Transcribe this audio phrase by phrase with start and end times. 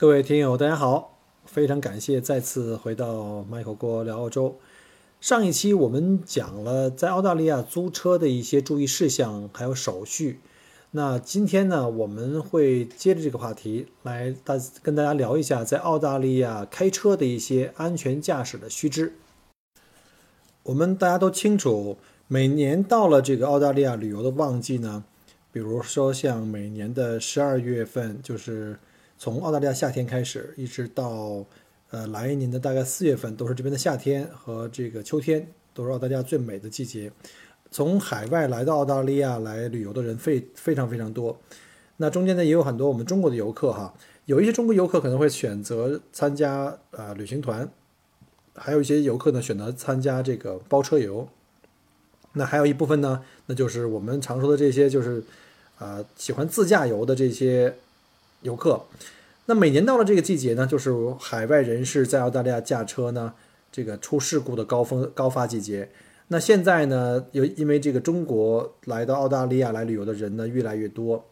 [0.00, 1.18] 各位听友，大家好！
[1.44, 4.56] 非常感谢再次回到 Michael 郭聊澳洲。
[5.20, 10.40] 上一期我们讲了在澳大利亚租车的一些注意事项，还有手续。
[10.92, 19.12] 那今天呢，我们会接着这个话题来大跟大家聊一下在澳大利亚开车的一些安全驾驶的须知。
[20.62, 25.04] 我们大家都清楚，每年到了这个澳大利亚旅游的旺季呢，
[25.52, 28.78] 比如说像每年的十二月份，就是
[29.20, 31.44] 从澳大利亚夏天开始，一直到
[31.90, 37.12] 呃来年的大概四月份，都是这边的夏天和这个秋天，都是澳大利亚最美的季节。
[37.70, 41.38] 从海外来到澳大利亚来旅游的人非非常非常多。
[41.98, 43.92] 那中间呢也有很多我们中国的游客哈，
[44.24, 47.70] 有一些中国游客可能会选择参加呃旅行团，
[48.54, 51.28] 还有一些游客呢选择参加这个包车游。
[52.32, 55.22] 那还有一部分呢，那就是我们常说的这些就是
[55.76, 57.74] 啊喜欢自驾游的这些。
[58.42, 58.86] 游客，
[59.46, 63.34] 那每年到了这个季节呢，就是海外人士在澳大利亚驾车呢，
[63.70, 65.90] 这个出事故的高峰高发季节。
[66.28, 71.24] 那现在呢，有因为这个中国来到澳大利亚来旅游的人呢越来越多，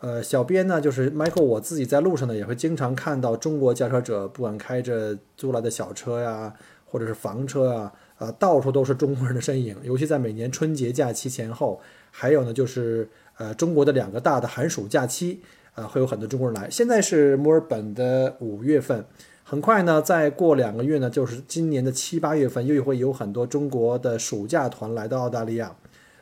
[0.00, 6.54] 呃，小编呢就是 Michael，我自己在路上呢也会经常看到中国驾车者，不管开着租来的小车呀，
[6.86, 9.76] 或者是房车啊，啊，到处都是中国人的身影。
[9.82, 13.06] 尤其在每年春节假期前后，还有呢就是
[13.36, 15.42] 呃中国的两个大的寒暑假期。
[15.78, 16.68] 啊，会有很多中国人来。
[16.68, 19.04] 现在是墨尔本的五月份，
[19.44, 25.76] 很快呢，再过两个月呢，就是今年的七八月份，又会有很多中国的暑假团来到澳大利亚，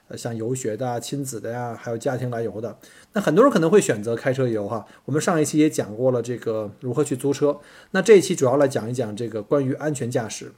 [0.09, 2.77] 呃，像游学的、亲子的呀，还有家庭来游的。
[3.15, 4.85] 那很多人可能会选择开车游哈。
[5.07, 7.59] 我们上一期也讲过了这个如何去租车，
[7.93, 10.53] 那这一期主要来讲一讲这个关于安全驾驶，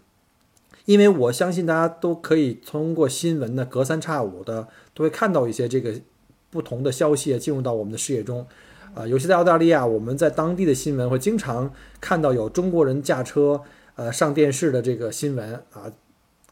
[0.87, 5.95] 因为我相信大家都可以通过新闻呢，隔三差五的都会看到一些这个
[6.51, 8.45] 不同的消息进入到我们的视野中。
[8.99, 13.63] 啊，尤其在澳大利亚，我们在当地的新闻会经常看到有中国人驾车
[13.95, 15.87] 呃上电视的这个新闻啊，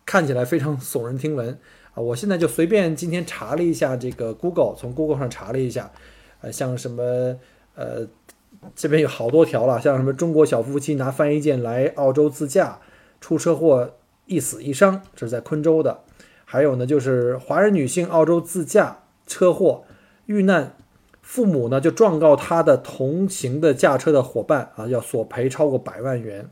[0.05, 1.59] 看起来非常耸人听闻
[1.93, 1.97] 啊。
[1.97, 5.91] 我现在就随便今天查了一下这个 Google，从 Google 上查了一下，
[6.41, 7.37] 呃，像什么
[7.75, 8.07] 呃，
[8.77, 12.79] 这边有好多条了，像什么中国小夫妻拿翻译件来澳洲自驾
[13.21, 13.95] 出车祸
[14.27, 16.05] 一死一伤，这是在昆州的；
[16.45, 19.83] 还有呢，就是华人女性澳洲自驾车祸
[20.27, 20.76] 遇难。
[21.27, 26.49] 父母呢就状告他的同行的驾车的伙伴啊，要索赔超过百万元。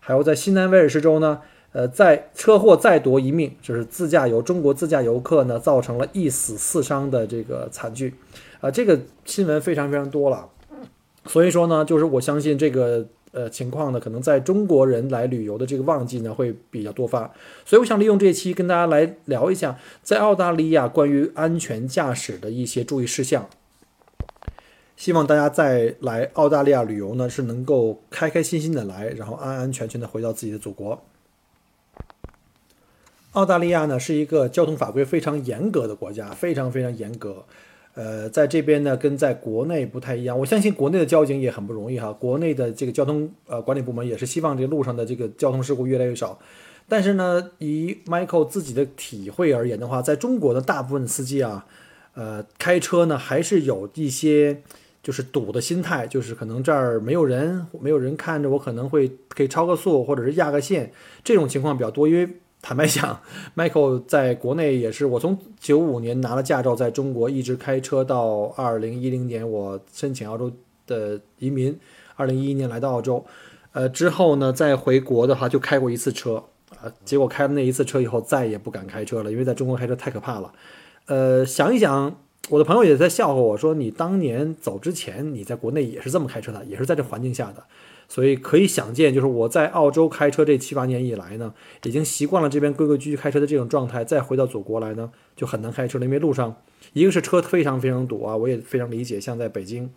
[0.00, 1.40] 还有在新南威尔士州呢，
[1.72, 8.12] 呃，在车祸再夺一命，就是自驾游中国自驾游客呢造成了一死四伤的这个惨剧，
[8.60, 10.46] 啊，这个新闻非常非常多了。
[11.24, 17.32] 所以说呢，就是我相信这个呃情况呢，可能在中国人来旅游的这个旺季呢会比较多发。
[17.64, 23.48] 所以我想利用这期跟大家来聊一下，在澳大利亚关于安全驾驶的一些注意事项。
[24.98, 31.00] 希望大家在来澳大利亚旅游呢，是能够开开心心的来，然后安安全全的回到自己的祖国。
[33.32, 37.44] 澳大利亚呢是一个交通法规非常严格的国家，非常非常严格。
[37.94, 40.36] 呃，在这边呢跟在国内不太一样。
[40.36, 46.36] 我相信国内的交警也很不容易哈，国内的这个交通呃管理部门也是希望这路上的这个交通事故越来越少。
[46.88, 51.66] 但是呢，以 Michael 自己的体会而言的话，在中国的大部分司机啊，
[52.14, 54.60] 呃，开车呢还是有一些。
[55.08, 60.92] 就是赌的心态，就是可能这儿没有人，没有人看着我，可能会可以超个速，或者是压个线，
[61.24, 62.06] 这种情况比较多。
[62.06, 62.28] 因为
[62.60, 63.18] 坦白讲
[63.56, 70.52] ，Michael 在国内也是，我从九五年拿了驾照，在中国一直开车到二零一零年，我申请澳洲
[70.86, 71.74] 的移民，
[72.16, 73.24] 二零一一年来到澳洲，
[73.72, 76.44] 呃，之后呢再回国的话就开过一次车，
[76.82, 80.52] 啊，结果开了那一次车以后再也不敢开车了，因为在中国开车太可怕了。
[81.06, 82.14] 呃，想一想。
[82.50, 87.62] 我的朋友也在笑话我说：“你当年走之前，你在国内也是这么开车的，也是在这环境下的，
[88.08, 91.52] 所以可以想见，就是我在澳洲开车这七八年以来呢，
[91.84, 94.02] 已经习惯了这边规规矩矩开车的这种状态。
[94.02, 96.56] 再回到祖国来呢，就很难开车了，因为路上
[96.94, 99.20] 一个是车非常非常堵啊，我也非常理解。
[99.20, 99.90] 像在北京，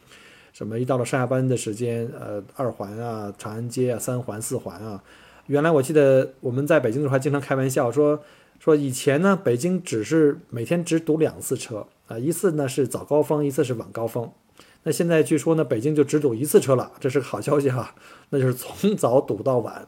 [0.52, 5.02] 什么一到了上下班的时间，呃，二环啊、长安街啊、三环、四环啊，
[5.48, 8.22] 原来我记得我们在北京的时候还经常开玩笑说。”
[8.62, 14.32] 说以前呢，北京只是每天只堵两次车啊，一次呢是早高峰，一次是晚高峰。
[14.84, 17.96] 那现在据说呢，北京就只堵一次车了，这是个好消息哈，
[18.30, 19.88] 那就是从早堵到晚。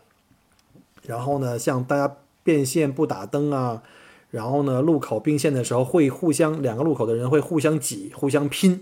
[1.04, 3.84] 然后呢，像大家变线不打灯啊，
[4.32, 8.82] 然后呢，路口并线的时候会互相两个路口的人会互相挤、互相拼，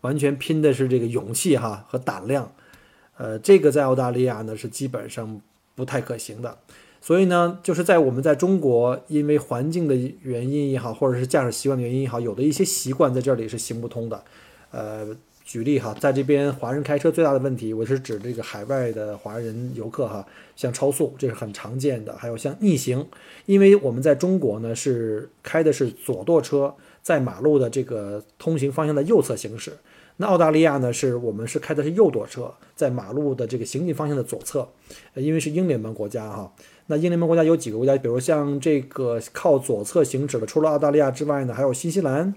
[0.00, 2.50] 完全拼的是这个勇气哈和胆量。
[3.16, 5.40] 呃，这个在澳大利亚呢是基本上
[5.76, 6.58] 不太可行的。
[7.00, 14.22] 所以呢，就是在我们在中国，因为环境的原因也好，或者是驾驶习惯的原因也好，有的一些习惯在这里是行不通的。
[14.70, 15.16] 呃。
[15.50, 20.22] 举例哈，在这边华人开车最大的问题，我是指这个海外的华人游客哈，
[20.54, 23.06] 像超速，这是很常见的；还有像逆行，
[23.46, 29.72] 因为我们在中国呢是开的是左舵车，在马路的这个通行方向的右侧行驶。
[30.18, 34.68] 那澳大利亚呢，是我们是开的是右舵车，在马路的这个行进方向的左侧，
[35.14, 36.52] 因为是英联邦国家哈。
[36.86, 42.34] 那英联邦国家有几个国家，比如像这个靠左侧行驶的，除了澳大利亚之外呢，还有新西兰。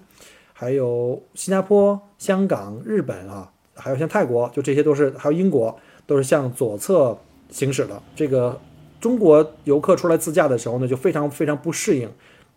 [0.54, 5.76] 还有新加坡、香港、日本啊，还有像泰国，就这些都是，还有英国，
[6.06, 7.18] 都是向左侧
[7.50, 8.00] 行驶的。
[8.14, 8.60] 这个
[9.00, 12.08] 中国游客出来自驾的时候呢，就非常非常不适应，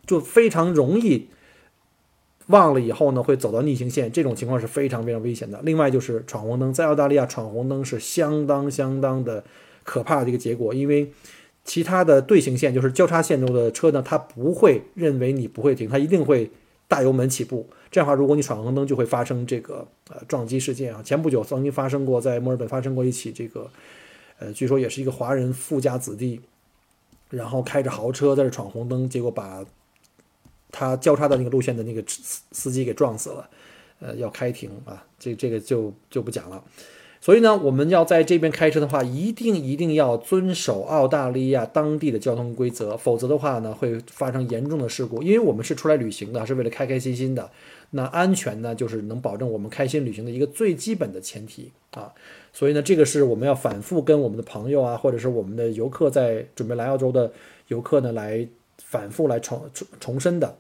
[0.06, 1.28] 就非常容易
[2.48, 5.60] 忘了以后呢，会走到逆行线，这种情况是非常非常危险的。
[5.64, 9.44] 另外就是闯红灯，在澳大利亚闯红灯是相当相当的
[9.84, 11.12] 可怕的一个结果，因为
[11.64, 16.52] 其他的对行线，就是交叉线中的车呢，它不会认为你不会停，它一定会
[16.88, 17.68] 大油门起步。
[17.90, 21.02] 这样的话，如果你闯红灯，就会发生这个呃撞击事件啊。
[21.02, 23.68] 前不久曾经发生过，在墨尔本发生过一起这个，
[24.38, 26.42] 呃，据说也是一个华人富家子弟，
[27.30, 29.66] 然后开着豪车在这闯红灯，结果把
[30.78, 33.50] 他交叉的那个路线的那个司司机给撞死了，
[34.02, 36.62] 呃，要开庭啊，这这个就就不讲了。
[37.22, 45.24] 所以呢，我们要在这边开车的话，一定一定要遵守澳大利亚当地的交通规则，否则的话呢，会发生严重的事故。
[45.24, 47.50] 因为我们是出来旅行的，是为了开开心心的。
[47.92, 52.14] 那安全呢，就是能保证我们开心旅行的一个最基本的前提啊。
[52.54, 57.32] 所以呢，这个是我们要反复跟我们的朋友啊，或者是我们的游客在准备来澳洲的
[57.70, 60.56] 游客呢，来反复来重重重申的。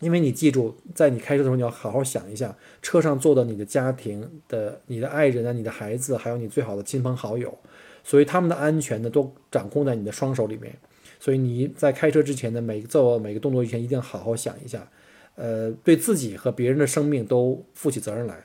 [0.00, 7.56] 因为你记住，在你开车的时候，你要好好想一下，车上坐的你的家庭的、你的爱人啊、你的孩子，还有你最好的亲朋好友，
[8.02, 10.74] 所以他们的安全呢，都掌控在你的双手里面。
[11.18, 14.88] 所以你在开车之前的每个做每个动作以前，一定要好好想一下，
[15.34, 18.42] 呃，对自己和别人的生命都负起责任来。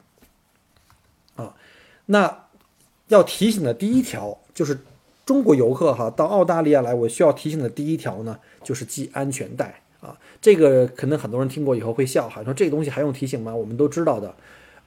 [1.35, 1.55] 啊，
[2.07, 2.47] 那
[3.07, 4.79] 要提醒的第一条就是，
[5.25, 9.81] 中国游客哈到澳大利亚来，我需要提醒的第一条呢，就是系安全带。
[10.05, 13.55] 啊，这个可能很多人听过以后会笑哈，说这个东西还用提醒吗？
[13.55, 14.33] 我们都知道的。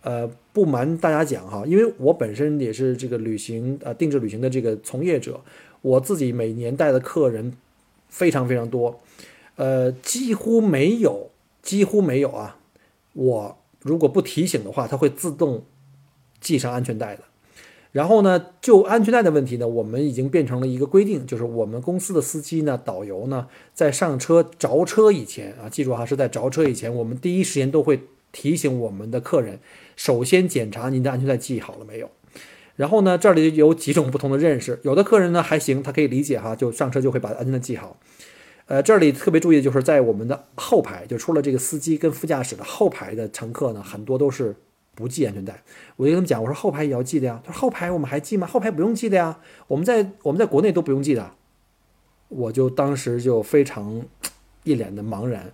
[0.01, 5.41] 呃，不瞒大家讲哈，因为我本身也是这个旅行呃定制旅行的这个从业者，
[5.83, 7.53] 我自己每年带的客人
[8.09, 9.01] 非常非常多，
[9.57, 11.31] 呃，几乎没有
[11.63, 12.59] 几乎没有啊，
[13.15, 15.65] 我如果不提醒的话，它会自动
[16.41, 17.25] 系上安全带的。
[17.91, 29.59] 然后呢，就安全带的问题呢，我们已经变成了一个规定，就是我们公司的司机呢、导游呢，在上车着车以前啊，记住哈，是在着车以前，我们第一时间都会提醒我们的客人，
[29.97, 32.11] 首先检查您的安全带系好了没有。
[32.77, 37.99] 然后呢，这里有几种不同的认识，有的客人呢还行，他可以理解哈，就上车就会把安全带系好。
[38.67, 44.55] 呃，这里特别注意的就是在我们的后排，就除了这个司机跟副驾驶的后排的乘客呢，很多都是。
[44.99, 45.63] 不系安全带，
[45.95, 47.41] 我就跟他们讲，我说后排也要系的呀。
[47.45, 48.49] 他说后排我们还系吗？
[48.49, 49.39] 后排不用系的呀。
[49.69, 51.35] 我们在我们在国内都不用系的。
[52.27, 54.03] 我就当时就非常
[54.65, 55.53] 一脸的茫然。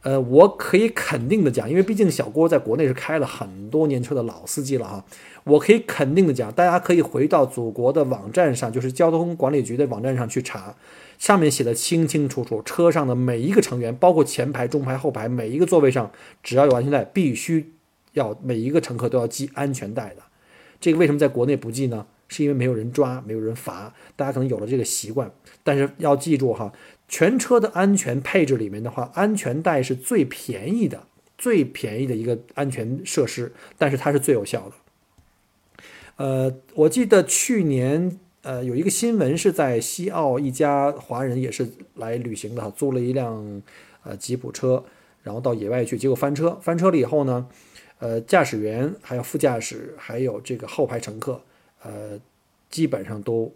[0.00, 5.04] 呃，我可以肯定的讲，因为毕竟小郭在国内是开了很多年车的老司机了哈。
[5.44, 10.74] 我可以肯定的讲，大家可以回到祖国的网站上，就是交通管理局的网站上去查，
[11.18, 16.10] 上面写的清清楚楚，车上的每一个成员，包括前排、中排、后排，每一个座位上，
[16.42, 17.72] 只要有安全带，必须。
[18.16, 20.22] 要每一个乘客都要系安全带的，
[20.80, 22.06] 这个为什么在国内不系呢？
[22.28, 25.30] 是因为没有人抓，没有人罚，大家可能有了这个习惯。
[25.62, 26.72] 但是要记住哈，
[27.06, 31.04] 全车的安全配置里面的话，安全带是最便宜的，
[31.36, 34.74] 最便宜的一个安全设施，但是它是最有效的。
[36.16, 43.62] 呃，我记得去年呃有一个新闻是在西澳一家华人也是来旅行的，租了一辆
[44.02, 44.82] 呃吉普车，
[45.22, 47.46] 然后到野外去，结果翻车，翻车了以后呢？
[47.98, 51.40] 呃，驾驶员还有副驾驶，还有这个后排乘客，
[51.82, 52.20] 呃，
[52.68, 53.50] 基本上都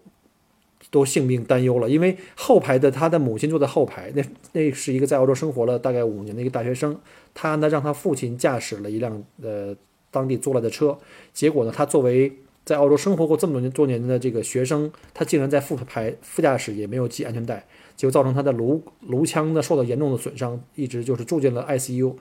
[0.90, 1.90] 都性命担忧了。
[1.90, 6.98] 因为后排的他的母亲坐在后排，那那是一个在澳洲生活了大概五年的一个大学生，
[7.34, 9.76] 他呢让他父亲驾驶了一辆呃
[10.10, 10.98] 当地租来的车，
[11.34, 12.32] 结果呢，他作为
[12.64, 17.66] 在澳洲生活过这么多年多年的这个学生，他竟然在副排副驾驶也没有系安全带。
[17.94, 22.14] 结果造成他的颅颅腔呢受到严重的损伤，一直就是住进了 ICU。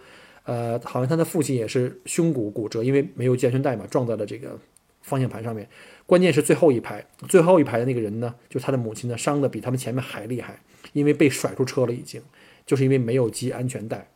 [0.50, 4.58] 呃，好像他的父亲也是胸骨骨折，因为没有系安全带嘛，撞在了这个
[5.04, 5.70] 方向盘上面。
[6.08, 10.60] 关键是最后一排，最后一排的那个人呢，就他的母亲呢，伤的比他们前面还厉害，
[10.94, 12.20] 因为被甩出车了，已经
[12.66, 14.08] 就是因为没有系安全带。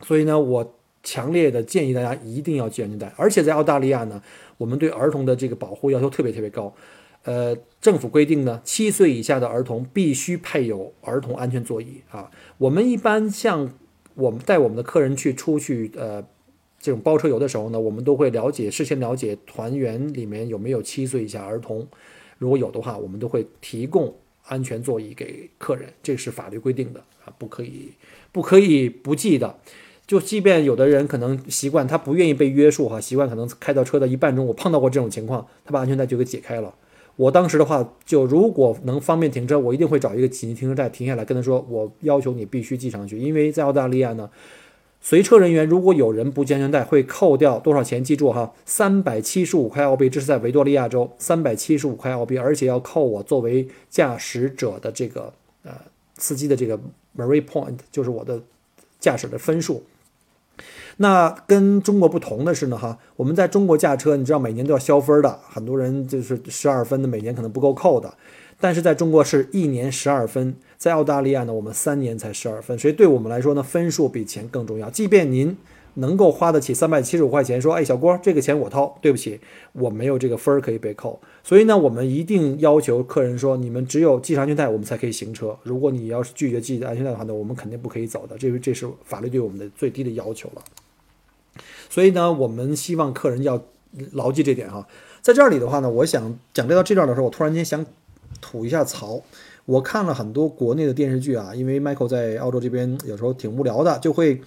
[0.00, 3.12] 所以呢，我强烈的建议大家一定要系安全带。
[3.16, 4.20] 而且在澳大利亚呢，
[4.56, 6.74] 我们对儿童的这个保护要求特别特别高。
[7.22, 12.28] 呃，政府规定呢，七岁以下的儿童必须配有儿童安全座椅啊。
[12.58, 13.72] 我们一般像
[14.14, 16.24] 我们带我们的客人去出去呃。
[16.80, 21.88] 这种包车游的时候呢，我们都会了解事先了解团员里面有没有七岁以下儿童，
[22.36, 27.92] 如果有的话，我们都会提供安全座椅给客人，这是法律规定的啊，不可以
[28.32, 29.58] 不可以不记的。
[30.06, 36.74] 就即便有的人可能习惯，他不愿意被约束哈，习惯可能开到车的一半中，我碰到过这种情况，他把安全带就给解开了。
[37.16, 44.28] 我当时的话，就如果能方便停车，我一定会找一个紧急停车站停下来，跟他说，我要求你必须系上去，因为在澳大利亚呢。
[45.06, 48.02] 随车人员如果有人不系安全带，会扣掉多少钱？
[48.02, 55.30] 记住哈，三百七十五块澳币，这是在维多利亚州，三百七十五块澳币，而且要扣我作为驾驶者的这个
[55.62, 55.72] 呃
[56.16, 56.80] 司机的这个
[57.14, 58.40] Marie Point，就是我的
[58.98, 59.82] 驾驶的分数。
[60.98, 68.14] 那跟中国不同的是呢，哈，我们在中国驾车，你知道每年都要消分的，很多人就是十二分的，每年可能不够扣的。
[68.60, 74.88] 但是在中国是一年十二分，在澳大利亚呢，我们三年才十二分，所以对我们来说呢，分数比钱更重要。
[74.88, 75.56] 即便您
[75.94, 79.40] 能够花得起三百七十五块钱，说，哎，小郭，这个钱我掏，对不起，
[79.72, 81.20] 我没有这个分儿可以被扣。
[81.42, 85.58] 所以呢，我们一定要求客人说，你们只有系上安全带，我们才可以行车。
[85.64, 88.38] 如果你要是拒绝系安全带的话呢，我们肯定不可以走的。
[88.38, 90.62] 这这是法律对我们的最低的要求了。
[91.94, 93.62] 所以呢，我们希望客人要
[94.12, 94.88] 牢记这点哈。
[95.22, 97.86] 在这里的话呢，我想讲这到这段的时候，我突然间想。
[98.40, 99.22] 吐一下槽，
[99.64, 104.42] 我看了很多国内的电视剧啊，因为 Michael 在澳洲这边有时候挺无聊的，就会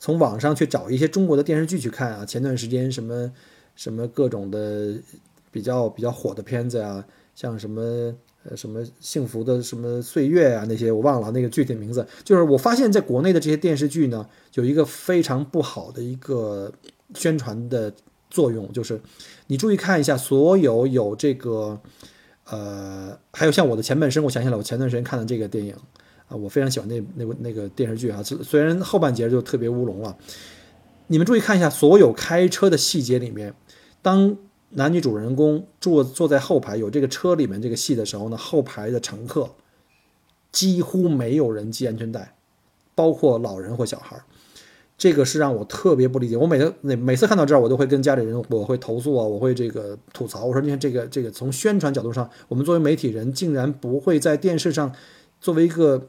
[0.00, 2.24] 从网上去找一些中国的电视剧去看啊。
[2.24, 3.30] 前段时间什么
[3.76, 4.94] 什么各种的
[5.52, 7.04] 比较比较火的片子啊，
[7.34, 8.12] 像什么
[8.56, 12.06] 什么幸福的什么岁月啊那些我忘了那个具体名字。
[12.24, 16.72] 就是我发现在国内的这些电视剧呢，有一个非常不好的一个
[17.14, 17.92] 宣传的
[18.30, 19.00] 作用，就是
[19.46, 21.80] 你注意看一下，所有有这个。
[22.50, 25.74] 呃，还有像我的前半生，我想起来，我前段时间看的这个电影
[26.28, 30.16] 啊，我非常喜欢那那部那个电视剧啊，虽然后半截就特别乌龙了。
[31.08, 33.52] 你们注意看一下，所有开车的细节里面，
[34.00, 34.34] 当
[34.70, 39.50] 男女主人公坐坐在后排有这个车里面这个戏的时候呢，后排的乘客
[40.52, 42.34] 几乎没有人系安全带，
[42.94, 44.24] 包括老人或小孩儿。
[44.98, 46.36] 这个是让我特别不理解。
[46.36, 50.44] 我每次每每次看到这儿，我都会跟家里人，我会投诉啊，我会这个吐槽。
[50.44, 54.92] 我说，你看这个这个，从宣传角度上，我们作为媒体人，竟然不会在电视上
[55.40, 56.08] 作为一个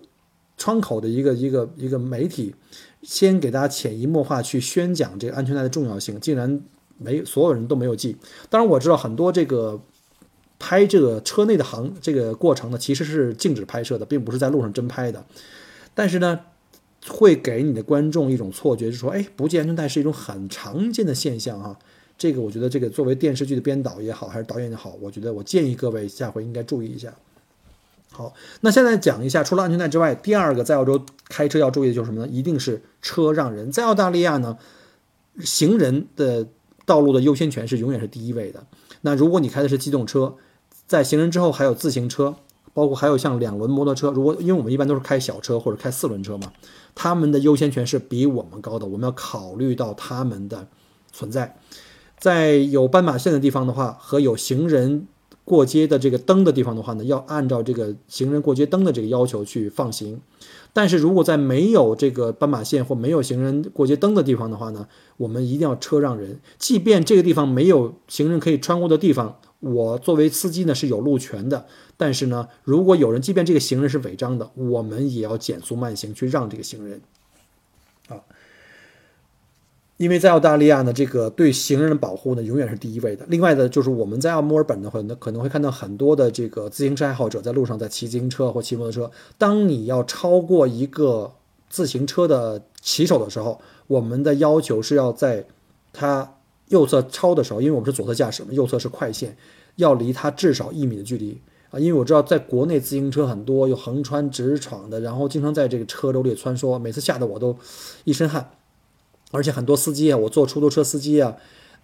[0.58, 2.56] 窗口的一个一个一个媒体，
[3.04, 6.60] 先给大家潜移默化去宣讲这个安全带的重要性，竟然
[7.00, 8.16] 没所有人都没有记。
[8.50, 9.82] 当然，我知道很多这个
[10.60, 15.26] 拍这个车内的行这个过程呢，其实是静止拍摄的，并不是在路上真拍的。
[15.96, 16.42] 但是呢。
[17.08, 21.80] 会给你的观众一种错觉，就是说，哎，不系安全带是一种很常见的现象哈。
[22.18, 27.16] 这个我觉得，这个作为电视剧的编导也好，还是导演也好，我觉得我建议各位下回应该注意一下。
[28.12, 32.28] 好，那现在讲一下，除了安全带之外，第二个在澳洲开车要注意的就是什么呢？
[32.28, 33.72] 一定是车让人。
[33.72, 34.58] 在澳大利亚呢，
[35.40, 36.46] 行人的
[36.90, 38.66] 道路的优先权是永远是第一位的。
[39.02, 40.36] 那如果你开的是机动车，
[40.88, 42.36] 在行人之后还有自行车。
[42.72, 46.54] 包括还有像两轮摩托车，如果因为我们一般都是开小车或者开四轮车嘛，
[46.94, 50.68] 他们的优先权是比我们高的，我们要考虑到他们的
[51.12, 51.58] 存在。
[52.20, 55.08] 在有斑马线的地方的话，和有行人
[55.50, 60.22] 过街的这个灯的地方的话呢，要按照这个行人过街灯的这个要求去放行。
[60.74, 64.88] 但是如果在没有这个斑马线或没有行人过街灯的地方的话呢，
[65.18, 69.40] 我们一定要车让人，即便这个地方没有行人可以穿过的地方。
[69.62, 71.66] 我作为司机呢是有路权的，
[71.98, 77.02] 但是呢，如果有人，即便这个行人是违章的，我们也要减速慢行去让这个行人，
[80.00, 83.26] 因为在澳大利亚呢，这个对行人的保护呢永远是第一位的。
[83.28, 89.12] 另外呢，就是我们在墨尔本的话，那可能会看到很多的这个自行车爱好者在路上在骑自行车或骑摩托车。
[89.38, 91.34] 当你要超过一个
[91.70, 95.46] 自行车的骑手的时候，我们的要求是要在
[95.94, 96.36] 他。
[96.70, 99.36] 右侧超的时候，因为我们是左侧驾驶嘛，右侧是快线，
[99.78, 101.42] 要离他至少一米的距离
[101.72, 101.80] 啊。
[101.80, 107.58] 因为我知道在国内自行车很多，有横穿直闯的，然后经常在这个车流里穿梭，每次吓得我都
[108.04, 108.52] 一身汗。
[109.32, 111.36] 而且很多司机啊，我坐出租车司机啊，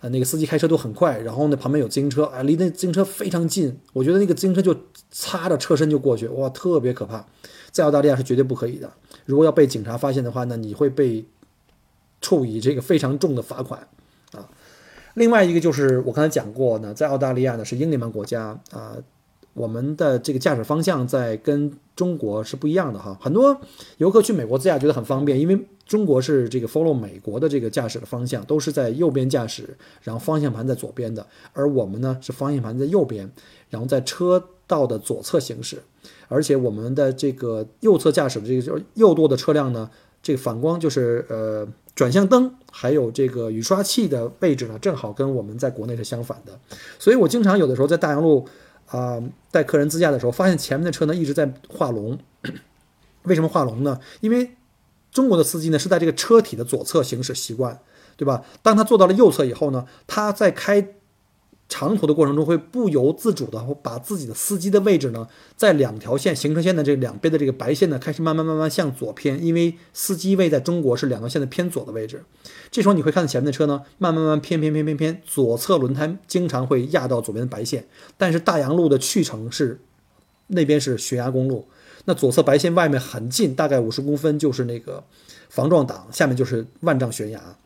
[0.02, 4.76] 呃，那个司机开车都很快，然后呢旁边有自行车，哎，离那自行车非常近，我觉得那个自行车就
[5.12, 7.26] 擦着车身就过去，哇，特别可怕，
[7.72, 8.92] 在澳大利亚是绝对不可以的。
[9.26, 11.26] 如果要被警察发现的话呢，你会被
[12.22, 13.88] 处以这个非常重的罚款
[14.32, 14.50] 啊。
[15.14, 18.98] 另外一个就是我刚才讲过呢，在澳大利亚呢是英联邦国家啊。
[19.56, 23.58] 我们的这个驾驶方向在跟中国是不一样的哈，很多
[23.98, 25.58] 游客去美国自驾觉得很方便，因为
[25.88, 33.32] 中国是这个 follow 美国的这个驾驶的方向，都是在右边驾驶，然后方向盘在左边的，而我们呢是方向盘在右边，
[33.70, 35.82] 然后在车道的左侧行驶，
[36.28, 39.90] 而且我们的这个右侧驾驶的这个就是右舵的车辆呢，
[40.22, 46.60] 这个反光就是呃转向灯还有这个雨刷器的位置呢，正好跟我们在国内是相反的，
[47.00, 48.46] 所以我经常有的时候在大洋路。
[48.88, 52.18] 啊，带客人自驾的时候，发现前面的车呢一直在画龙。
[53.24, 54.00] 为什么画龙呢？
[54.22, 54.56] 因为
[55.12, 57.80] 中国的司机呢是在这个车体的左侧行驶习惯，
[58.18, 58.44] 对吧？
[58.62, 60.96] 当他坐到了右侧以后呢，他在开。
[61.68, 72.24] 长途的过程中会不由自主的把自己的司机的位置呢，在两条线行车线的这两边的这个白线呢，开始慢慢慢慢向左偏，因为司机位在中国是两条线的偏左的位置。
[72.70, 77.88] 这时候你会看到前面的车呢，慢慢慢偏偏偏偏偏，左侧轮胎经常会压到左边的白线。
[78.16, 79.82] 但是大洋路的去程是
[80.48, 81.68] 那边是悬崖公路，
[82.06, 85.04] 那左侧白线外面很近，大概五十公分就是那个
[85.50, 87.58] 防撞挡，下面就是万丈悬崖。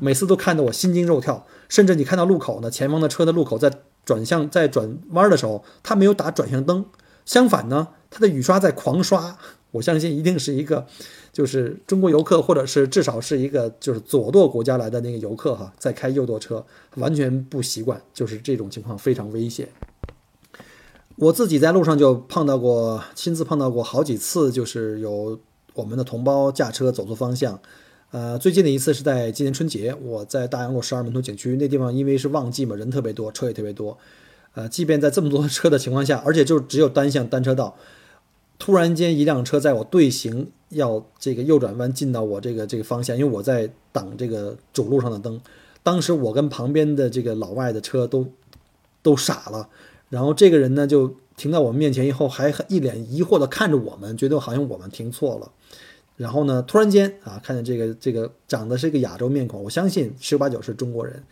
[0.00, 3.70] 每次都看得我心惊肉跳，甚至你看到路口呢，前方的车的路口在
[4.04, 6.84] 转向在转弯的时候，他没有打转向灯，
[7.24, 9.38] 相反呢，他的雨刷在狂刷。
[9.70, 10.86] 我相信一定是一个，
[11.32, 19.68] 就是中国游客，或者是至少是一个就是左舵国家来的那个游客哈，在开右舵车，完全不习惯，就是这种情况非常危险。
[21.16, 25.40] 我自己在路上就碰到过，亲自碰到过好几次，就是有
[25.74, 27.58] 我们的同胞驾车走错方向。
[28.14, 33.98] 呃，最近的一次是在今年春节，我在大洋路十二门头景区那地方，因为是旺季嘛，人特别多，车也特别多。
[34.52, 37.76] 呃，即便在这么多车的情况下，而且就只有单向单车道，
[38.56, 45.40] 突然间一辆车在我队形要这个右转弯进到我这个这个方向，因为我在挡这个主路上的灯。
[45.82, 48.28] 当时我跟旁边的这个老外的车都
[49.02, 49.68] 都傻了，
[50.08, 55.50] 然后这个人呢就停到我们面前以后，还一脸疑惑的看着我们，觉得好像我们停错了。
[56.16, 56.62] 然后呢？
[56.62, 61.22] 突然间啊，看见这个这个长得是一个亚洲面孔，我相信十有八九是中国人。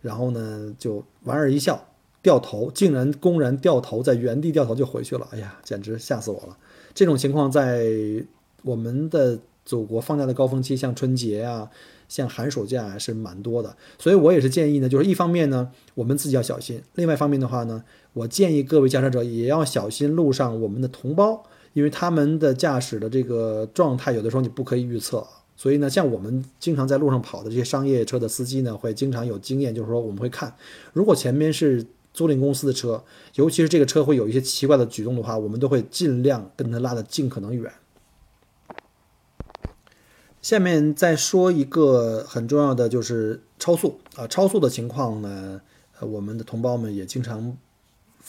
[0.00, 1.86] 然后呢，就莞尔一笑，
[2.22, 5.28] 掉头，竟然公然掉头，在原地掉头就回去了。
[5.30, 6.56] 哎呀，简直吓死我了！
[6.94, 7.84] 这种情况在
[8.62, 11.68] 我们的祖国放假的高峰期，像春节啊，
[12.08, 13.76] 像寒暑假是蛮多的。
[13.98, 21.44] 所以我也是建议呢，就是一方面呢，我们自己要小心；另外一方面的话呢，我建议各位驾车者也要小心路上我们的同胞。
[21.72, 30.52] 因为他们的驾驶的这个状态，有的时候你不可以预测，所以呢，像我们经常在路上跑的这些商业车的司机呢，会经常有经验，就是说我们会看，
[30.92, 33.04] 如果前面是租赁公司的车，
[33.36, 37.72] 尤其是这个车会有一些奇怪的举动的话，我们都会尽量跟他拉的尽可能远。
[40.42, 45.60] 下面再说一个很重要的，就是超速啊，超速的情况呢，
[46.00, 47.56] 呃，我们的同胞们也经常。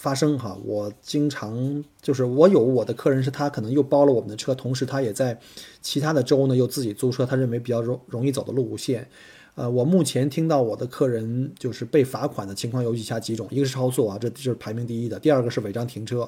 [0.01, 5.39] 发生哈，我经常就是我有我的客人是他可能又包了我们的车，同时他也在
[5.79, 9.07] 其他的州呢又自己租车，他认为比较容容易走的路线。
[9.53, 16.27] 呃，我目前听到我的客人就是被罚款的情况有以下几种：一个是超速啊，这就是排名第一的；第二个是违章停车，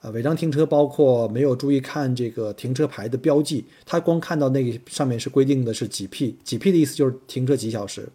[0.00, 8.08] 呃，违章停车包括没有注意看这个停车牌的标记，他光看到那个上面是规定的是几 P，几 P 的意思就是停车几小时。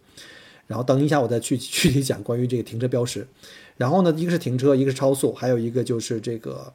[0.66, 3.26] 然后等一下，我再去 具体讲关于这个停车标识。
[3.78, 6.70] 然后呢，一个是停车，一个是超速，还有一个就是这个，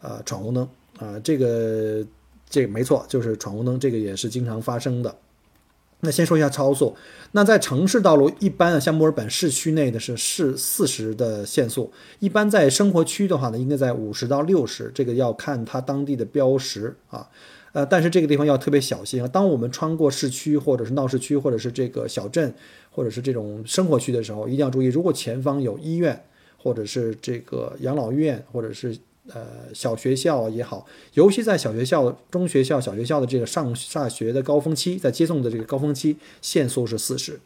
[0.00, 0.66] 呃，闯红灯
[0.98, 2.04] 啊，这个
[2.48, 5.14] 这个没错，就是闯红灯，这个也是经常发生的。
[6.00, 6.96] 那先说一下超速。
[7.32, 17.28] 那在城市道路，一般啊，像墨尔本市区内的是是四十的限速，一般在生活区的话呢，应该在五十到六十，这个要看它当地的标识啊。
[17.72, 19.28] 呃，但是这个地方要特别小心啊。
[19.28, 22.54] 当我们穿过市区，或者是闹市区，或者是这个小镇，
[22.90, 26.24] 或者是这种生活区的时候，一定要注意，如果前方有医院。
[26.66, 28.98] 或者是这个养老院，或者是
[29.28, 37.38] 呃小学校也好，尤其在小学校、中学校、小学校的这个上下学的高峰期，在接送的这个高峰期，限速是四十。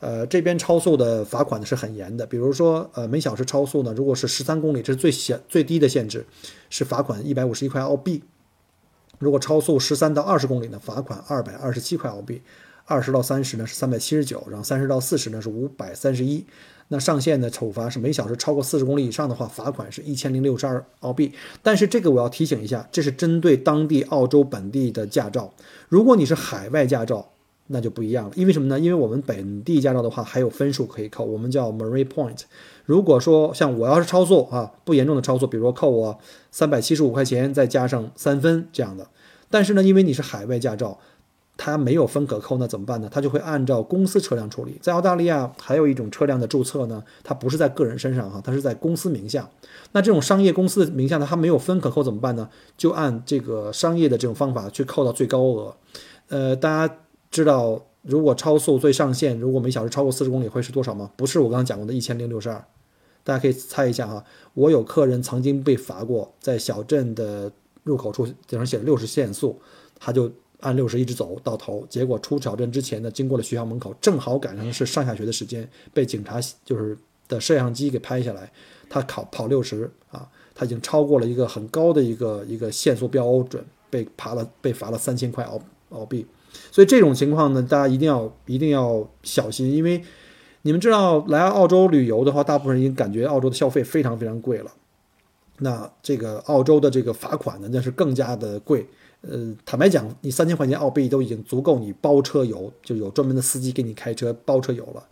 [0.00, 6.26] 呃，这边超速的罚款呢是很严的，比如说呃每小时超速呢，如果是十三公里，这是最小最低的限制，
[6.68, 8.20] 是罚款一百五十一块澳币；
[9.18, 12.42] 如果超速十三到二十公里呢，罚款二百二十七块澳币；
[12.84, 16.44] 二十到三十呢是三百七十九，然后三十到四十呢是五百三十一。
[16.92, 21.32] 那上限的处罚是每小时超过四十公里以上的话，罚款是一千零六十二澳币。
[21.62, 25.54] 但是这个我要提醒一下，这是针对当地澳洲本地的驾照。
[25.88, 27.28] 如果你是海外驾照，
[27.68, 28.32] 那就不一样了。
[28.34, 28.80] 因为什么呢？
[28.80, 32.40] 因为我们本地驾照的话还有分数可以扣，我们叫 Marine Point。
[32.84, 36.18] 如果说像我要是超速啊，不严重的超速，比如说扣我
[36.50, 39.06] 三百七十五块钱，再加上三分这样的，
[39.48, 40.98] 但是呢，因为你是海外驾照。
[41.62, 43.08] 它没有分可扣，那怎么办呢？
[43.12, 44.78] 它就会按照公司车辆处理。
[44.80, 49.46] 在澳大利亚还有一种车辆的注册呢，它不是在个人身上哈，它是在公司名下。
[49.92, 52.48] 那这种商业公司的名下呢，它没有分可扣怎么办呢？
[52.78, 55.76] 就按这个商业的这种方法去扣到最高额。
[56.28, 56.94] 呃，大家
[57.30, 61.10] 知道如果超速最上限如果每小时超过四十公里会是多少吗？
[61.14, 62.64] 不是我刚刚讲过的一千零六十二，
[63.22, 64.24] 大家可以猜一下哈。
[64.54, 67.52] 我有客人曾经被罚过，在小镇的
[67.84, 69.60] 入口处顶上写了六十限速，
[69.98, 70.32] 他就。
[70.60, 76.96] 按六十一直走到头，结果出小镇之前呢，经过了学校门口，正好赶上是上下学的时间，被警察就是
[77.28, 78.50] 的摄像机给拍下来。
[78.88, 86.26] 他考跑六十啊，他已经超过了一个很高的一个一个限速标准，被罚了被罚了三千块澳澳币。
[86.72, 90.02] 所以这种情况呢，大家一定要一定要小心，因为
[90.62, 94.72] 你们知道来澳洲旅游的话，大部分人已经感觉澳洲的消费非常非常贵了。
[95.58, 98.86] 那这个澳洲的这个罚款呢，那是更加的贵。
[99.22, 105.04] 呃，坦白讲，你三千块钱澳币都已经足够你包车游，就有专门的司机给你开车包车游了。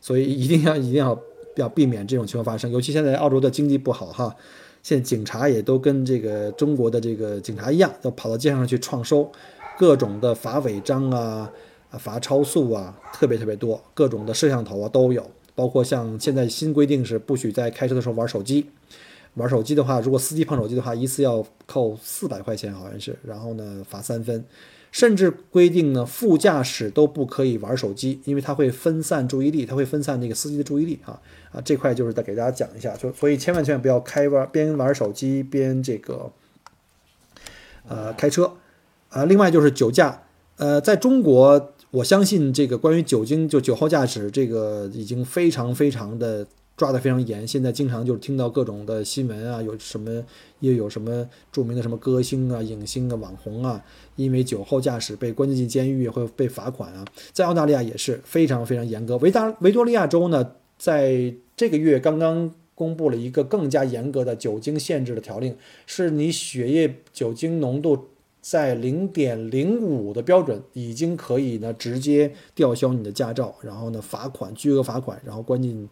[0.00, 1.18] 所以一定要一定要
[1.56, 2.70] 要避免这种情况发生。
[2.70, 4.36] 尤其现在澳洲的经济不好哈，
[4.84, 9.28] 现在警察也都跟这个中国的这个警察一样，要跑到街上去创收，
[9.76, 11.50] 各种的罚违章啊、
[11.98, 18.66] 罚超速啊，特别特别多，各种的摄像头啊都有，包括像现在新规定是不许在开车的时候玩手机。
[19.36, 23.14] 玩手机的话，如果司机碰手机的话，一次要扣四百块钱，好像是。
[23.22, 24.42] 然后呢，罚三分，
[24.90, 31.20] 甚至规定呢，副驾驶都不可以玩手机，因为它会分散注意力，它会分散那个司机的注意力啊
[31.52, 31.60] 啊！
[31.60, 36.32] 这块就是再给大家讲一下，就所以千万千万不要开玩边玩手机边这个
[37.86, 38.54] 呃开车
[39.10, 39.26] 啊。
[39.26, 40.22] 另外就是酒驾，
[40.56, 46.46] 呃，在中国，我相信这个关于酒精就酒后驾驶这个已经非常非常的。
[46.76, 50.22] 抓得非常严，现在经常就是听到各种的新闻啊，有什么
[50.60, 53.82] 又有什么著名的什么歌星啊、影星啊、网红啊，
[54.16, 57.02] 因为酒后驾驶被关进监狱会被罚款啊。
[57.32, 59.16] 在澳大利亚也是非常非常严格。
[59.16, 68.08] 维达维多利亚州呢，在这个月刚刚公布了一个更加严格的酒精限制的条令，是你血液酒精浓度
[68.42, 75.88] 在零点零五的标准，已经可以呢直接吊销你的驾照，然后呢罚款巨额罚款，然后关进。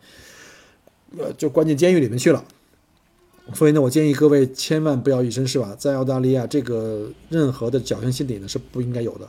[1.18, 2.44] 呃，就关进监狱里面去了，
[3.52, 9.28] 所以呢，我建议各位千万不要以身试法，在澳大利亚这个任何的侥幸心理呢是不应该有的。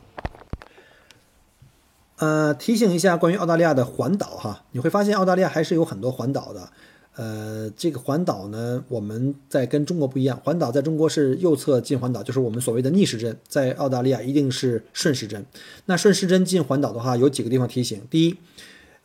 [2.17, 6.69] 呃，提醒一下关于澳大利亚的环岛哈，你会发现澳大利亚还是有很多环岛的。
[7.17, 15.45] 呃，这个环岛呢，我们在跟中国不一样，环岛在中国是右侧进环岛，就是我们所谓的逆时针，在澳大利亚一定是顺时针。
[15.85, 18.35] 那顺时针进环岛的话，有几个地方提醒，第一。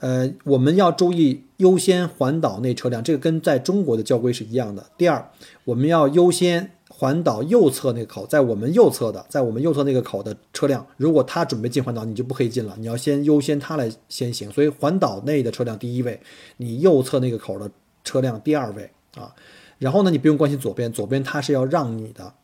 [0.01, 4.85] 呃，我们要注意优先环岛内车辆，这个跟在中国的交规是一样的。
[4.99, 5.31] 第二，
[5.65, 14.51] 我们要优先环岛右侧那个口，在我们右侧的，在我们右侧那个口的车辆，如果他准备进环岛，你就不可以进了，你要先优先他来先行。
[14.51, 16.21] 所以环岛内的车辆第一位，
[16.57, 17.71] 你右侧那个口的
[18.03, 19.35] 车辆第二位啊。
[19.79, 22.35] 然后呢，你不用关心左边，左边他是要让你的。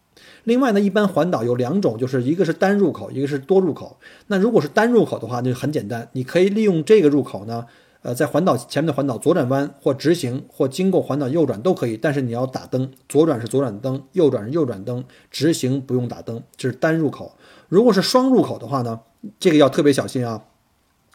[0.47, 3.99] 另外呢，一般环岛有两种，就是一个是单入口，一个是多入口。
[4.29, 7.67] 那如果是单入口的话，就很简单，你可以利用这个入口呢，
[8.03, 17.37] 呃，在环岛前面的环岛左转弯或直行或经过环岛右转都可以，但是你要打灯，左转是左转灯，右转是右转灯，直行不用打灯，这是单入口。
[17.69, 19.01] 如果是双入口的话呢，
[19.41, 20.45] 这个要特别小心啊。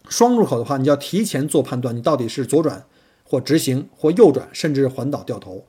[0.09, 2.83] 双入口的话，你要提前做判断，你到底是左转
[3.23, 5.63] 或直行或右转，甚至环岛掉头。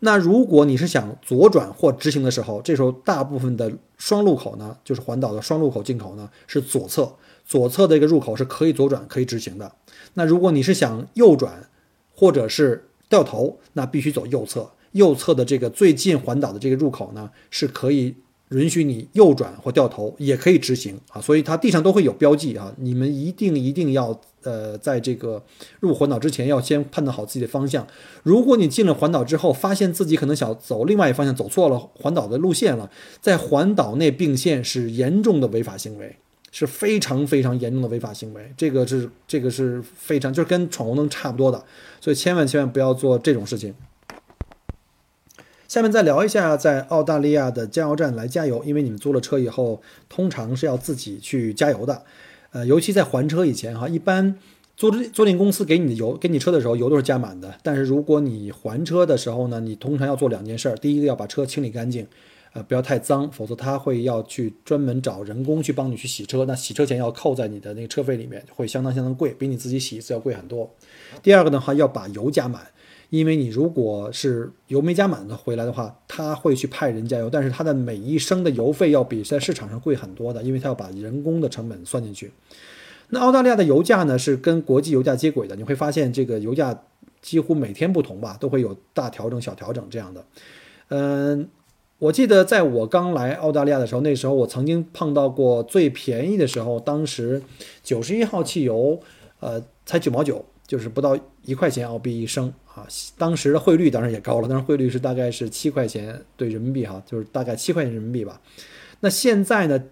[0.00, 7.14] 那如果你是想左转或直行的时候，这时候大部分的双路口呢，就是环岛的双路口进口呢是左侧，
[7.46, 9.72] 左侧的一个入口是可以左转可以直行的。
[10.14, 11.68] 那如果你是想右转
[12.14, 18.14] 或者是掉头，那必须走右侧，右侧的这个最近环岛的这个入口呢是可以。
[18.50, 22.72] 允许你右转或掉头，也可以直行啊，所以它地上都会有标记啊。
[22.76, 25.42] 你们一定一定要呃，在这个
[25.80, 27.86] 入环岛之前，要先判断好自己的方向。
[28.22, 36.16] 如果你进了环岛之后，发现自己可能想走另外一方向，走错了环岛的路线了，在环岛内并线是严重的违法行为，
[36.52, 38.52] 是非常非常严重的违法行为。
[38.56, 41.64] 这个是这个是非常就是跟闯红灯差不多的，
[42.00, 43.74] 所以千万千万不要做这种事情。
[45.66, 52.04] 下面再聊一下在澳大利亚的加油站来加油，因为你们租了车以后，通常是要自己去加油的。
[52.54, 54.38] 呃，尤其在还车以前哈，一般
[54.76, 57.52] 租租赁公司给你的油，给你车的时候油都是加满的。
[57.64, 62.06] 但是如果你还车的时候呢，你通常要做两件事，第一个要把车清理干净，
[62.52, 70.72] 呃，不要太脏，否则他会要去专门找人工去帮你去洗车，那洗车钱要扣在你的那个车费里面，会相当相当贵，比你自己洗一次要贵很多。
[71.24, 72.62] 第二个的话，要把油加满。
[73.18, 82.32] 因为你如果是油没加满的回来的话，他会去派人加油，但是他的每一升的油费要比在市场上贵很多的，因为他要把人工的成本算进去。
[83.10, 86.76] 那澳大利亚的油价呢是跟国际油价接轨的，你会发现这个油价
[87.22, 90.24] 几乎每天不同吧，都会有大调整、小调整这样的。
[90.88, 91.48] 嗯，
[92.00, 97.40] 我记得在我刚来澳大利亚的时候，那时候我曾经碰到过最便宜的时候，当时
[97.84, 98.98] 九十一号汽油，
[99.38, 100.44] 呃，才九毛九。
[100.66, 102.86] 就是不到一块钱澳币一升啊，
[103.18, 108.40] 当时的汇率当然也高了，但是汇率是大概是七块钱兑人民币哈，就是大概七块钱人民币吧。
[109.00, 109.84] 那现在呢，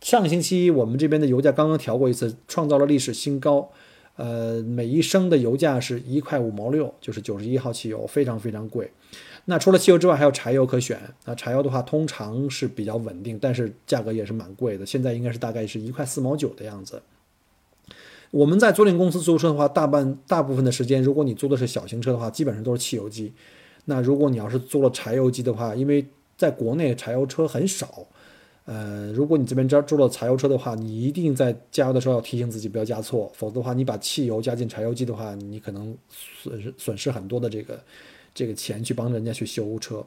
[0.00, 3.70] 上个星期我们这边的油价刚刚调过一次，创造了历史新高，
[4.16, 8.90] 呃，每一升的油价是一块五毛六，就是九十一号汽油，非常非常贵。
[9.46, 11.00] 那除了汽油之外，还有柴油可选。
[11.24, 17.02] 那柴油的话，通常是比较稳定，但是价格也是蛮贵的，现在应该是大概是一块四毛九的样子。
[18.30, 23.32] 我们在租赁公司租车的话，大半大部分的时间，如果你租的是小型车的话，基本上都是汽油机。
[23.86, 28.06] 那如果你要是租了柴油机的话，因为在国内柴油车很少，
[28.66, 37.82] 呃，如果你这边招租了柴油车的话，你一定在加油的时候要提醒自己不要加错，否则的话，你把汽油加进柴油机的话，你可能损失损失很多的这个
[38.32, 40.06] 这个钱去帮人家去修车。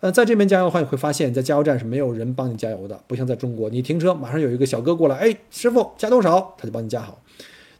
[0.00, 7.21] 呃，在这边加油的话，你会发现在加油站是没有人帮你加油的，不像在中国，你停车马上有一个小哥过来，哎，师傅加多少，他就帮你加好。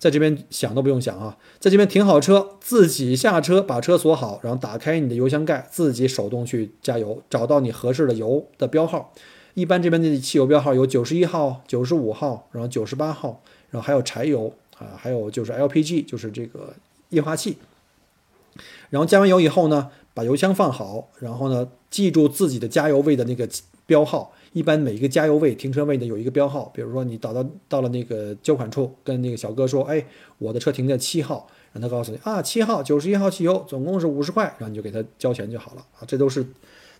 [0.02, 9.14] 在这边想都不用想啊，在这边停好车，自己下车把车锁好，然后打开你的油箱盖，自己手动去加油，找到你合适的油的标号。
[9.54, 16.74] 一般这边的汽油标号有九十一号、九十五号，然后九十八号，然后还有柴油啊，还有就是 LPG，就是这个
[17.10, 17.58] 液化气。
[18.90, 23.48] 然后加完油以后呢，把油箱放好，然后呢，记住自己的加油位的那个
[23.86, 24.32] 标号。
[24.52, 30.04] 一般每一个加油位、停车位呢有一个标号，比如说你导到到了那个交款处，跟那个小哥说：“哎，
[30.38, 36.04] 我的车停在七号。”让他告诉你啊，七号九十一号汽油总共是五十块，然后你就给他交钱就好了啊。
[36.06, 36.46] 这都是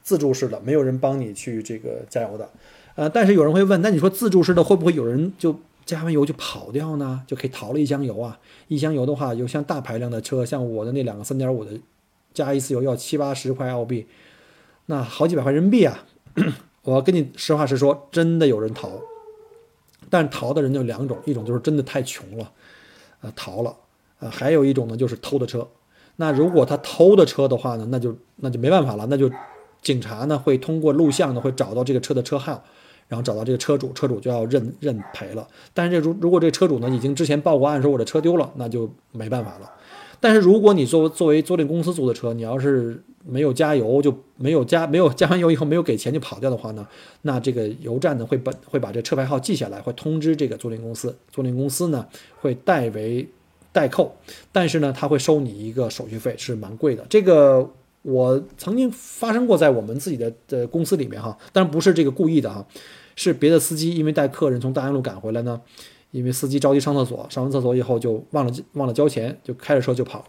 [0.03, 2.49] 自助式的，没有人帮你去这个加油的。
[2.95, 7.23] 呃，但是有人会问，那你说自助式的会不会有人就加完油就跑掉呢？
[7.27, 8.41] 就可以逃了一箱油啊？
[8.69, 11.73] 一箱油的话，有像大排量的车，像我的那两个三点五的，
[12.33, 14.07] 加一次油要七八十块澳币，
[14.87, 16.07] 那好几百块人民币啊。
[16.85, 18.91] 我跟你实话实说，真的有人逃，
[20.11, 22.51] 但逃的人有两种，一种就是真的太穷了，
[23.21, 23.75] 呃，逃了，
[24.19, 25.67] 呃，还有一种呢就是偷的车。
[26.17, 29.31] 那如果他偷的车的话呢，那就那就没办法了，那就
[29.81, 32.63] 警察呢会通过录像呢会找到这个车的车号，
[33.09, 35.47] 然后找到这个车主，车主就要认认赔了。
[35.73, 39.71] 但是这如如果这车主呢已经之前报过案说我的车丢了，那就没办法了。
[40.23, 46.87] 但是如果你作作为租赁公司租的车，你要是没有加油就没有加没有加完油以后没有给钱就跑掉的话呢，
[47.23, 52.07] 那这个油站呢会本会把这车牌号记下来，会通知这个租赁公司，租赁公司呢
[52.41, 53.29] 会代为
[53.73, 54.15] 代扣，
[54.53, 57.05] 但是呢他会收你一个手续费，是蛮贵的。
[57.11, 57.69] 这个
[58.03, 62.65] 我曾经发生过在我们自己的的公司里面哈，当然不是这个故意的哈，
[63.17, 65.61] 是别的司机因为带客人从大安路赶回来呢，
[66.13, 70.27] 因为司机着急上厕所，上完厕所以后就忘了忘了交钱，就开着车就跑了，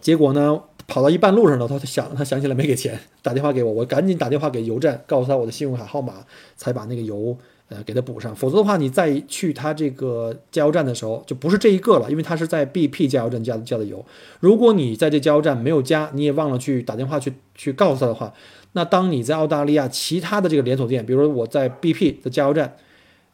[0.00, 0.62] 结果呢。
[0.88, 7.34] 跑到一半路上了，他想他想起来没给钱，打电话给我，我赶紧打电话给油站，告诉他我的信用卡号码，才把那个油
[7.68, 8.34] 呃给他补上。
[8.34, 14.04] 否则的话，你再去他这个加油站的时候，就不是这一个了，因为他是在 BP 加油站加加的油。
[14.40, 18.34] 如果你在这加油站没有加，你也忘了去打电话去去告诉他的话，
[18.72, 22.76] 那当你在澳大利亚其他的这个连锁店，比如说我在 BP 的加油站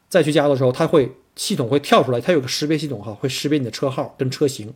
[0.09, 4.73] 再去加油的时候，它会系统会跳出来，它有个识别系统哈，会识别你的车号跟车型。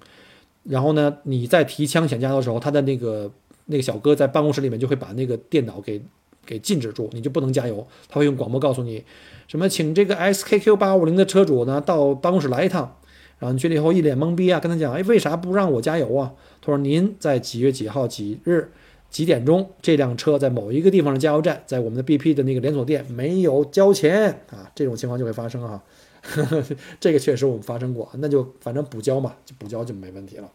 [0.64, 3.30] 然后呢，你在提枪想加油的时候，他的那个
[3.66, 6.02] 那个小哥在办公室里面就会把那个电脑给
[6.46, 7.86] 给禁止住，你就不能加油。
[8.08, 9.04] 他会用广播告诉你，
[9.48, 12.96] 什么请这个 SKQ 八五零的车主呢到办公室来一趟。
[13.40, 16.32] 然后你去了以后一脸懵逼啊，跟他讲，哎，为啥不让我加油啊？
[16.62, 18.72] 他说您在几月几号几日
[19.14, 25.82] 几点钟这辆车在某一个地方的加油站，在我们的 BP 的那个连锁店没有交钱啊，这种情况就会发生哈。
[27.00, 30.50] 这个确实我们发生过，那就反正补交嘛，就补交就没问题了。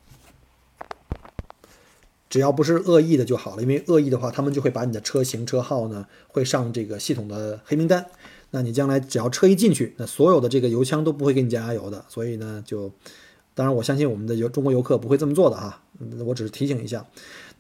[2.29, 8.07] 只要不是恶意的就好了，因为恶意的话，他们就会把你的车型车号呢会上这个系统的黑名单。
[8.51, 12.05] 那你将来只要车一进去，那所有的这个油枪都不会给你加油的。
[12.09, 12.91] 所以呢，就
[13.55, 15.81] 当然我相信我们的游中国游客不会这么做的哈，
[16.27, 17.07] 我只是提醒一下。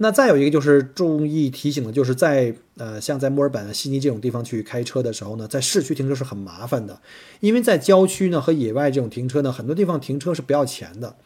[0.00, 7.00] 那再有一个就是注意提醒的，就是在呃像在墨尔本、悉尼这种地方去开车的时候呢，在市区停车是很麻烦的，
[7.40, 11.16] 因为在郊区呢和野外这种停车呢，很多地方停车是不要钱的，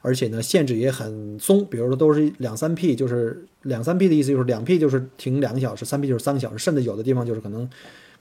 [0.00, 7.68] 而且呢限制也很松，比如说都是两三 P，就是两三 P 的意思就是两 P 就是停两个小时，三 P 就是三个小时，甚至有的地方就是可能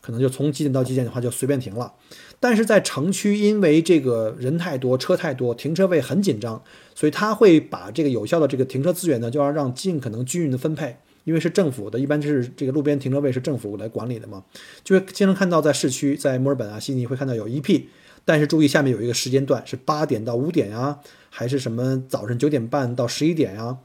[0.01, 1.93] 可能就从几点到几点的话就随便停了。
[2.39, 6.61] 但是在城区，因为这个人太多，车太多，停车位很紧张，
[6.93, 10.97] 所以他会把这个有效的这个停车资源呢，就要让尽可能均匀的分配。
[11.23, 14.43] 因为是政府的，一般就是这个路边停车位是政府来管理的嘛，
[14.83, 17.89] 就会经常看到在市区，在墨尔本啊、悉尼会看到有一 P，
[18.25, 20.97] 但是注意下面有一个时间段是八点到五点呀，
[21.29, 23.77] 还是什么早晨九点半到十一点呀？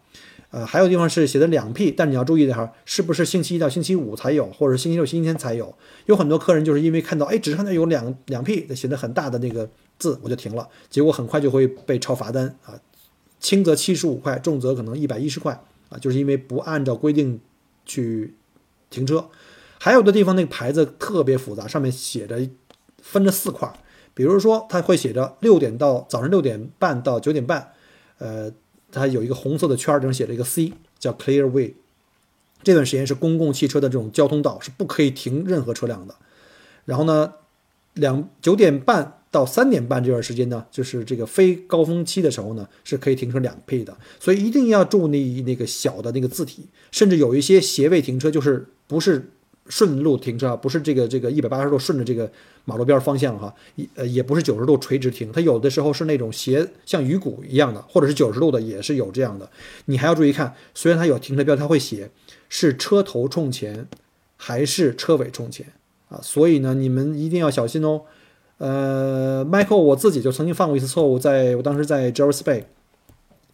[0.51, 5.75] 呃，还有地方是写的两 P，但你要注意的哈，是不是星期一到星期五才有，或者星期六、星期天才有？
[6.07, 12.75] 有很多客人就是因为看到，哎，只是看到有两两 P 写的很大的那个字，我就停了，结果很快就会被抄罚单啊，
[13.41, 15.61] 轻则七十五块，重则可能一百一十块。
[15.89, 17.39] 啊，就是因为不按照规定
[17.85, 18.35] 去
[18.91, 19.25] 停车，
[19.79, 22.41] 还有的地方那个牌子特别复杂，上面写着
[23.01, 23.73] 分了四块，
[24.13, 27.73] 比如说它会写着六点到早上六点半到九点半，
[28.19, 28.51] 呃，
[28.97, 31.75] 它有一个红色的圈儿，上写了一个 C，叫 Clear Way。
[32.63, 36.15] 这段时间是公共汽车的这种交通道，是不可以停任何车辆的。
[36.85, 37.35] 然后呢，
[37.95, 39.13] 两九点半。
[39.29, 49.29] 到三点半这段时间呢，就是这个非高峰期的时候呢，是可以停车两倍的，所以一定要注意那个小的那个字体，甚至有一些斜位停车，就是不是
[49.69, 52.31] 顺路停车，不是这个这个一百八十度顺着这个
[52.65, 59.49] 马路边方向哈，也呃也不是九十度垂直停，它有的时候是那种斜像鱼骨一样的，或者是九十度的也是有这样的，
[59.87, 62.11] 你还要注意看，虽然它有停车标，它会写
[62.49, 63.87] 是车头冲前
[64.37, 65.67] 还是车尾冲前
[66.09, 68.03] 啊，所以呢你们一定要小心哦。
[68.59, 72.65] 呃，Michael，我自己就曾经犯过一次错误，在我当时在 Jervis Bay，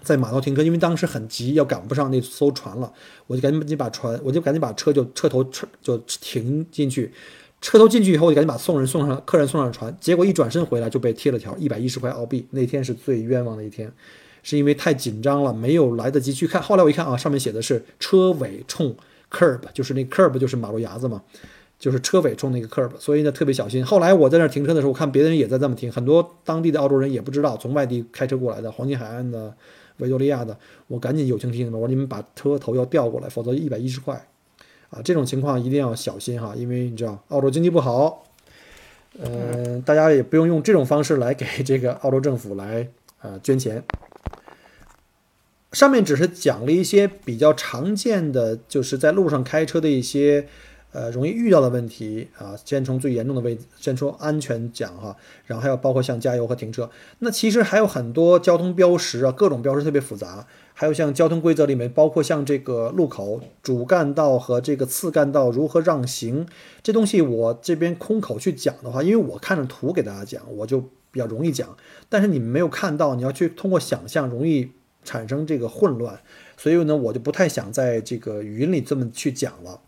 [0.03, 2.93] 在码头停车，因为当时很急，要赶不上那艘船了，
[3.27, 7.13] 我就赶紧把船，我就赶紧把车就车头车就停进去，
[7.61, 13.91] 车头进去以后，我就赶紧把送人送上客人送上船，结果一转身回来就被贴了条一百一十块澳币，那天是最冤枉的一天，
[14.43, 18.95] 是因为太紧张了，没有来得及去看，后来我一看啊，上面写的是车尾冲
[19.31, 21.23] curb，就是那 curb 就是马路牙子嘛。
[21.79, 23.85] 就是车尾冲那个 curb，所以呢特别小心。
[23.85, 29.53] 后来我在那儿停车的时候，我看别的人也在这么停，很多当地的澳洲人也不知道，从外地开车过来的，黄金海岸的、
[30.03, 30.55] 维多利亚的，
[30.89, 34.15] 我赶紧友情提醒他们，我说你们把车头要调过来，否则一百一十块。
[34.91, 38.25] 啊，这种情况一定要小心哈，因为你知道澳洲经济不好，
[39.19, 42.87] 嗯，大家也不用用这种方式来给这个澳洲政府来
[43.23, 43.83] 呃捐钱。
[45.73, 50.47] 上面只是讲了一些比较常见的，就是在路上开车的一些。
[50.93, 56.91] 呃，容易遇到的问题啊，先从最严重的位，先说安全讲哈，然后还有包括像加油和停车。
[57.21, 60.47] 那其实还有很多交通标识啊，各种标识特别复杂。
[60.75, 66.47] 还有像交通规则里面，包括像这个路口主干道和这个次干道如何让行，
[66.83, 71.77] 这东西我这边空口去讲的话，因为我看着图给大家讲，我就比较容易讲。
[72.09, 74.71] 但是你们没有看到，你要去通过想象，容易
[75.05, 76.19] 产生这个混乱。
[76.57, 79.81] 所以呢，我就不太想在这个语音里这么去讲了。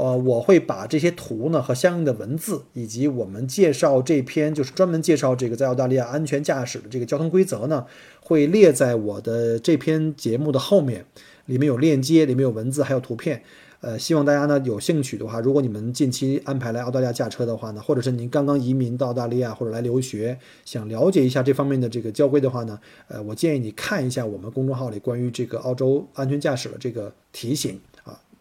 [0.00, 7.84] 呃，我会把这些图呢和相应的文字，以及我们介绍这篇就是专门介绍这个在澳大利亚安全驾驶的这个交通规则呢，
[8.22, 11.04] 会列在我的这篇节目的后面，
[11.44, 13.42] 里面有链接，里面有文字，还有图片。
[13.82, 27.78] 呃，希望大家呢有兴趣的话，如果你们近期安排来澳大利亚驾车的话呢，或者是您刚刚移民到澳大利亚或者来留学，想了解一下这方面的这个交规的话呢，呃，我建议你看一下我们公众号里关于这个澳洲安全驾驶的这个提醒。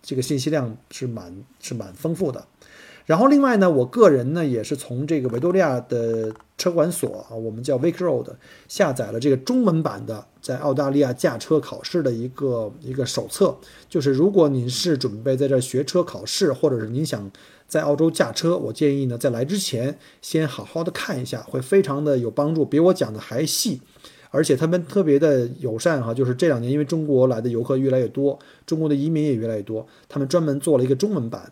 [0.01, 2.45] 这个信息量是蛮是蛮丰富的，
[3.05, 8.27] 然后另外呢，我个人呢也是从这个维多利亚的车管所啊，我们叫 Vic Road
[8.67, 13.57] 下载了这个中文版的在澳大利亚驾车考试的一个一个手册，
[13.89, 17.29] 就是如果您是准备在这学车考试，或者是您想
[17.67, 23.81] 在澳洲驾车，我建议呢在来之前先好好的看一下，会非常的有帮助，比我讲的还细。
[24.31, 31.51] 而且他们特别的友善哈，就是这两年因为中国来的游客越来越多，中国的移民也越来越多，他们专门做了一个中文版。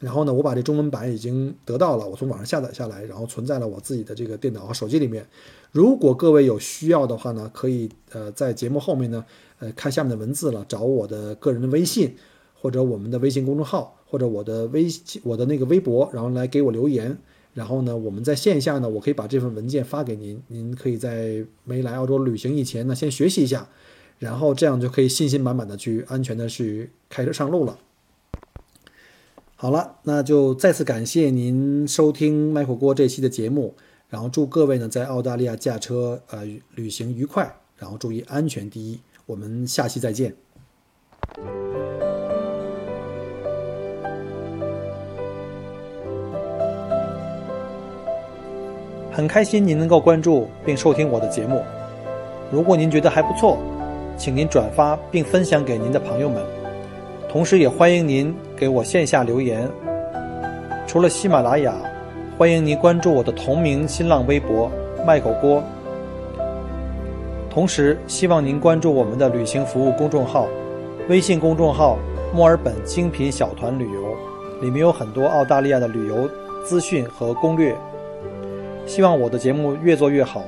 [0.00, 5.26] 然后呢，我把这中文版已经得到了，我从网上下载下来，然后存在了我自己的这个电脑和手机里面。
[5.72, 9.24] 如果各位有需要的话呢，可以呃在节目后面呢，
[9.60, 12.16] 呃看下面的文字了，找我的个人的微信，
[12.60, 17.16] 或者我们的微信公众号，或者我的微信我的那个微博，然后来给我留言。
[17.54, 23.68] 然后呢，我们在线下呢，我可以把这份文件发给您，您可以在没来澳洲旅行以前呢，先学习一下，
[24.18, 27.78] 然后这样就可以信心满满的去安全的去开车上路了。
[29.54, 33.74] 好了，那就再次感谢您收听麦克锅这期的节目，
[34.08, 40.34] 然后祝各位呢在澳大利亚驾车呃旅行愉快，然后注意安全第一，我们下期再见。
[49.14, 51.62] 很开心您能够关注并收听我的节目。
[52.50, 53.56] 如果您觉得还不错，
[54.16, 56.42] 请您转发并分享给您的朋友们。
[57.28, 59.70] 同时，也欢迎您给我线下留言。
[60.84, 61.74] 除了喜马拉雅，
[62.36, 64.68] 欢迎您关注我的同名新浪微博
[65.06, 65.62] “麦口锅”。
[67.48, 70.48] 同时，希望您关注我们的旅行服务公众号，
[71.08, 71.96] 微信公众号
[72.34, 74.00] “墨尔本精品小团旅游”，
[74.60, 76.28] 里面有很多澳大利亚的旅游
[76.64, 77.76] 资讯和攻略。
[78.86, 80.44] 希望我的节目越做越好。